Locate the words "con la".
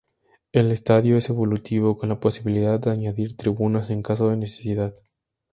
1.95-2.19